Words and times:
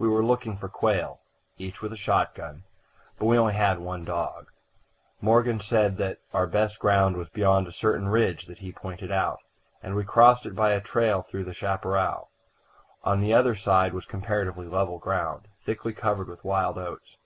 We 0.00 0.08
were 0.08 0.24
looking 0.24 0.56
for 0.56 0.68
quail, 0.68 1.20
each 1.56 1.80
with 1.80 1.92
a 1.92 1.96
shotgun, 1.96 2.64
but 3.20 3.26
we 3.26 3.36
had 3.36 3.76
only 3.76 3.84
one 3.86 4.04
dog. 4.04 4.48
Morgan 5.20 5.60
said 5.60 5.96
that 5.98 6.18
our 6.34 6.48
best 6.48 6.80
ground 6.80 7.16
was 7.16 7.30
beyond 7.30 7.68
a 7.68 7.72
certain 7.72 8.08
ridge 8.08 8.46
that 8.46 8.58
he 8.58 8.72
pointed 8.72 9.12
out, 9.12 9.38
and 9.80 9.94
we 9.94 10.02
crossed 10.02 10.44
it 10.44 10.56
by 10.56 10.72
a 10.72 10.80
trail 10.80 11.22
through 11.22 11.44
the 11.44 11.54
chaparral. 11.54 12.30
On 13.04 13.20
the 13.20 13.32
other 13.32 13.54
side 13.54 13.94
was 13.94 14.06
comparatively 14.06 14.66
level 14.66 14.98
ground, 14.98 15.46
thickly 15.64 15.92
covered 15.92 16.26
with 16.26 16.42
wild 16.42 16.76
oats. 16.76 17.16